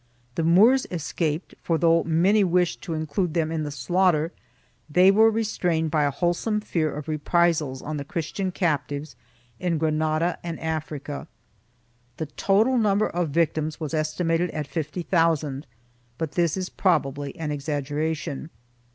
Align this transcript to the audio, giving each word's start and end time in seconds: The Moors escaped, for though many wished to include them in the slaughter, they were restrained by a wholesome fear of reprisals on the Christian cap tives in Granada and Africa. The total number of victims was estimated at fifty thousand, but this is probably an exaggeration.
The 0.33 0.41
Moors 0.43 0.87
escaped, 0.89 1.53
for 1.61 1.77
though 1.77 2.01
many 2.05 2.43
wished 2.43 2.81
to 2.81 2.95
include 2.95 3.35
them 3.35 3.51
in 3.51 3.61
the 3.61 3.69
slaughter, 3.69 4.31
they 4.89 5.11
were 5.11 5.29
restrained 5.29 5.91
by 5.91 6.05
a 6.05 6.09
wholesome 6.09 6.59
fear 6.59 6.91
of 6.91 7.07
reprisals 7.07 7.83
on 7.83 7.97
the 7.97 8.03
Christian 8.03 8.51
cap 8.51 8.87
tives 8.87 9.13
in 9.59 9.77
Granada 9.77 10.39
and 10.43 10.59
Africa. 10.59 11.27
The 12.17 12.25
total 12.25 12.79
number 12.79 13.09
of 13.09 13.29
victims 13.29 13.79
was 13.79 13.93
estimated 13.93 14.49
at 14.49 14.65
fifty 14.65 15.03
thousand, 15.03 15.67
but 16.17 16.31
this 16.31 16.57
is 16.57 16.67
probably 16.67 17.35
an 17.37 17.51
exaggeration. 17.51 18.49